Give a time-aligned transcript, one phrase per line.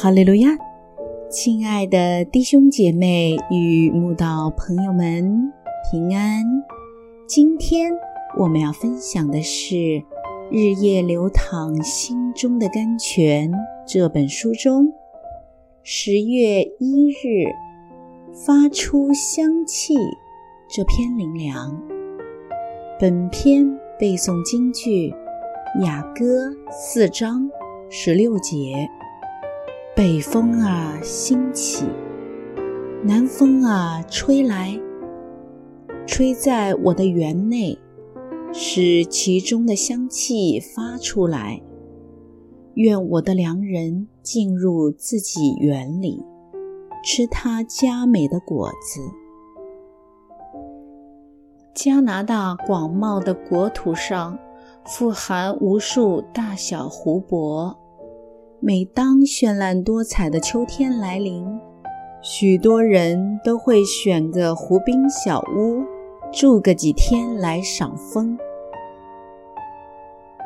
[0.00, 0.50] 哈利路亚！
[1.28, 5.52] 亲爱的弟兄姐妹与慕道朋友们
[5.90, 6.44] 平安。
[7.26, 7.90] 今天
[8.38, 9.74] 我们要分享的是
[10.52, 13.50] 《日夜流淌心中的甘泉》
[13.88, 14.92] 这本书中
[15.82, 17.50] 十月一日
[18.46, 19.94] 发出香气
[20.68, 21.76] 这篇灵粮。
[23.00, 23.68] 本篇
[23.98, 25.10] 背诵京剧
[25.84, 27.50] 《雅歌》四章
[27.90, 28.88] 十六节。
[29.98, 31.84] 北风啊，兴起；
[33.02, 34.80] 南风啊，吹来，
[36.06, 37.76] 吹在我的园内，
[38.52, 41.60] 使其中的香气发出来。
[42.74, 46.22] 愿我的良人进入自己园里，
[47.02, 49.00] 吃他佳美的果子。
[51.74, 54.38] 加拿大广袤的国土上，
[54.84, 57.76] 富含无数大小湖泊。
[58.60, 61.46] 每当绚烂多彩的秋天来临，
[62.20, 65.84] 许多人都会选个湖滨小屋，
[66.32, 68.36] 住个几天来赏枫。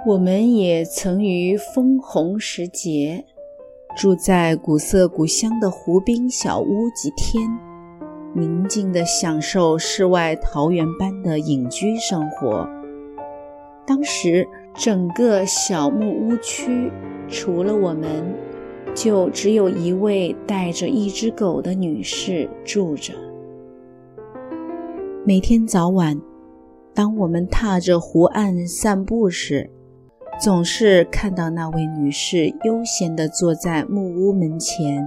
[0.07, 3.25] 我们也曾于枫红时节，
[3.97, 7.43] 住在古色古香的湖滨小屋几天，
[8.35, 12.69] 宁静地享受世外桃源般的隐居生活。
[13.87, 16.93] 当时，整个小木屋区。
[17.33, 18.23] 除了我们，
[18.95, 23.15] 就只有一位带着一只狗的女士住着。
[25.25, 26.21] 每天早晚，
[26.93, 29.71] 当我们踏着湖岸散步时，
[30.39, 35.03] 总是看到那位女士悠闲地坐在木屋门前，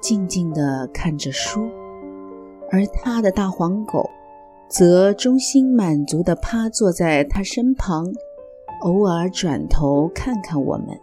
[0.00, 1.68] 静静地看着书，
[2.70, 4.08] 而她的大黄狗
[4.66, 8.06] 则忠心满足地趴坐在她身旁，
[8.80, 10.98] 偶尔转头看看我们。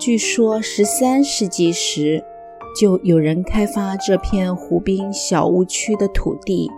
[0.00, 2.24] 据说十三世纪时，
[2.74, 6.70] 就有人开发这片湖滨小屋区的土地，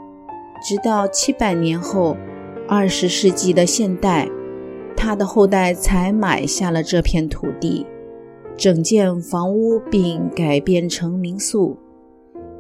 [0.60, 2.16] 直到七百年后，
[2.66, 4.28] 二十世纪的现代，
[4.97, 7.87] 他的后代才买下了这片土地，
[8.56, 11.77] 整建房屋并改变成民宿，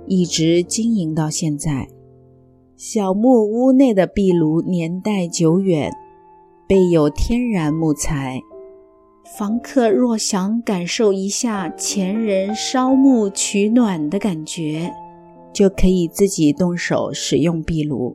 [0.06, 1.88] 一直经营到现在。
[2.76, 5.90] 小木屋内的壁炉年代久远，
[6.68, 8.40] 备有天然木材。
[9.38, 14.92] 房客若想感受一下前人烧木取暖的感觉，
[15.54, 18.14] 就可以自己动手使用壁炉。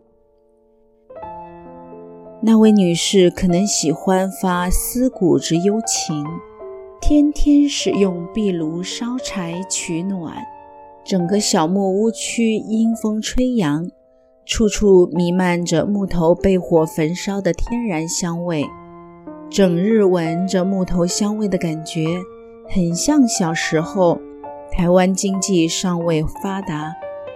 [2.40, 6.24] 那位女士可能喜欢发思古之幽情，
[7.02, 10.36] 天天使用壁炉烧柴取暖，
[11.04, 13.90] 整个小木屋区阴风吹扬，
[14.46, 18.64] 处处弥漫着木头被火焚烧的天然香味。
[19.50, 22.06] 整日闻着木头香味的感觉，
[22.68, 24.20] 很像小时候
[24.72, 26.94] 台湾经济尚未发达，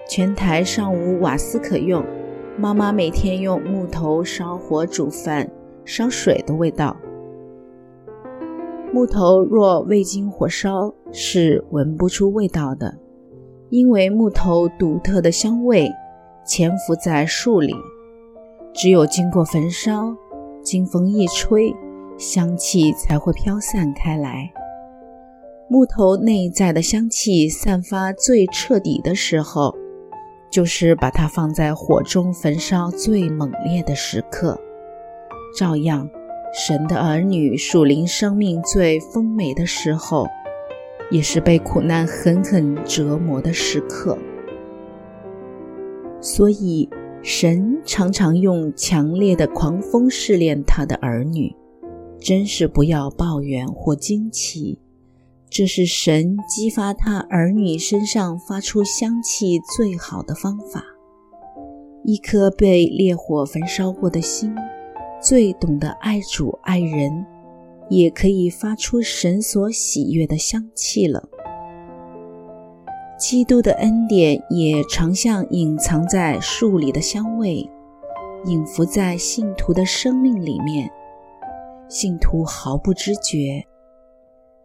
[0.10, 2.04] 全台尚无瓦斯可用，
[2.58, 5.50] 妈妈每天用木头烧火煮饭、
[5.86, 6.98] 烧水的味道。
[8.92, 12.94] 木头若未经火烧，是闻不出味道的，
[13.70, 15.90] 因为木头独特的香味
[16.46, 17.74] 潜伏在树里，
[18.74, 20.14] 只有经过焚烧，
[20.62, 21.74] 经风一吹。
[22.22, 24.54] 香气才会飘散开来。
[25.68, 29.74] 木头内在的香气散发最彻底的时候，
[30.52, 34.56] 就是把它放在火中焚烧最猛烈的时刻。
[35.58, 36.08] 照样，
[36.54, 40.28] 神的儿女属灵生命最丰美的时候，
[41.10, 44.16] 也是被苦难狠狠折磨的时刻。
[46.22, 46.88] 所以，
[47.24, 51.56] 神常常用强烈的狂风试炼他的儿女。
[52.22, 54.78] 真是不要抱怨或惊奇，
[55.50, 60.84] 这是神激发他儿女身上发出香气最好的方法。
[62.06, 64.54] 一颗被烈火焚烧过的心，
[65.20, 67.26] 最懂得爱主爱人，
[67.90, 71.28] 也可以发出神所喜悦的香气了。
[73.20, 77.68] 基督的恩典也常像隐藏在树里的香味，
[78.46, 80.88] 隐伏在信徒的生命里面。
[81.92, 83.62] 信徒毫不知觉。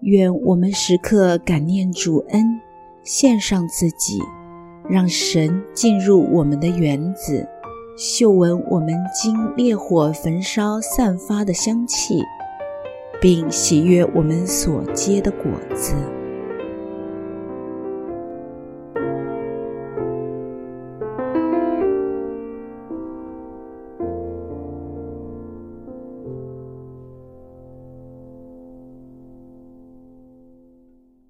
[0.02, 2.44] 愿我们时刻感念主恩，
[3.02, 4.20] 献上自己，
[4.88, 7.44] 让神进入我们的园子，
[7.98, 12.22] 嗅闻我们经烈火焚烧散发的香气，
[13.20, 15.94] 并喜悦我们所结的果子。